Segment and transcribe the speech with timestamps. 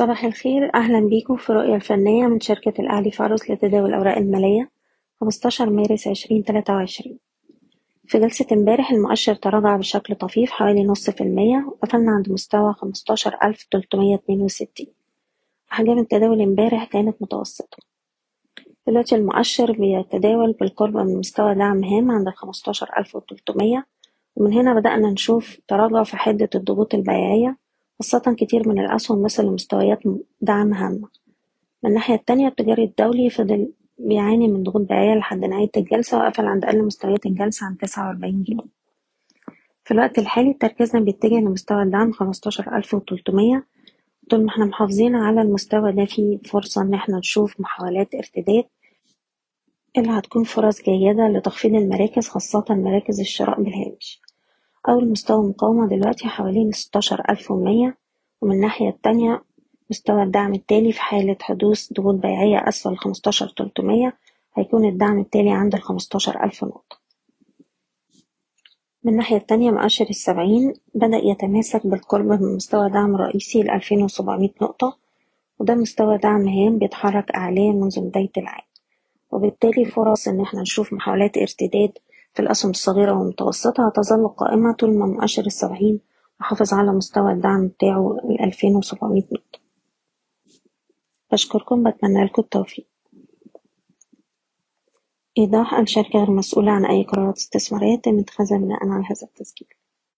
[0.00, 0.74] صباح الخير.
[0.74, 4.70] أهلا بيكم في رؤية الفنية من شركة الأهلي فارس لتداول الأوراق المالية
[5.20, 7.18] 15 مارس 2023
[8.06, 14.86] في جلسة امبارح المؤشر تراجع بشكل طفيف حوالي نص في المية وقفلنا عند مستوى 15362
[15.72, 17.78] أحجام التداول امبارح كانت متوسطة.
[18.86, 23.86] دلوقتي المؤشر بيتداول بالقرب من مستوى دعم هام عند 15300
[24.36, 27.56] ومن هنا بدأنا نشوف تراجع في حدة الضغوط البيعية
[28.00, 29.98] خاصة كتير من الأسهم وصل لمستويات
[30.40, 31.08] دعم هامة
[31.82, 36.64] من الناحية التانية التجاري الدولي فضل بيعاني من ضغوط بيعية لحد نهاية الجلسة وقفل عند
[36.64, 38.64] أقل مستويات الجلسة عند تسعة وأربعين جنيه.
[39.84, 43.66] في الوقت الحالي تركيزنا بيتجه لمستوى الدعم خمستاشر ألف وتلتمية.
[44.30, 48.64] طول ما إحنا محافظين على المستوى ده فيه فرصة إن إحنا نشوف محاولات ارتداد.
[49.98, 54.20] اللي هتكون فرص جيدة لتخفيض المراكز خاصة مراكز الشراء بالهامش.
[54.88, 57.98] أول مستوى مقاومة دلوقتي حوالين ستاشر ألف ومية
[58.40, 59.42] ومن الناحية التانية
[59.90, 64.16] مستوى الدعم التالي في حالة حدوث ضغوط بيعية أسفل خمستاشر تلتمية
[64.54, 67.00] هيكون الدعم التالي عند الخمستاشر ألف نقطة.
[69.04, 74.96] من الناحية التانية مؤشر السبعين بدأ يتماسك بالقرب من مستوى دعم رئيسي لألفين وسبعمية نقطة
[75.58, 78.64] وده مستوى دعم هام بيتحرك أعلاه منذ بداية العام.
[79.30, 81.92] وبالتالي فرص إن إحنا نشوف محاولات ارتداد
[82.34, 86.00] في الأسهم الصغيرة والمتوسطة هتظل قائمة طول ما مؤشر السبعين
[86.40, 89.58] محافظ على مستوى الدعم بتاعه الألفين وسبعمية نقطة.
[91.32, 92.86] بشكركم بتمنى لكم التوفيق.
[95.38, 99.68] إيضاح الشركة غير مسؤولة عن أي قرارات استثمارية تم اتخاذها بناء على هذا التسجيل.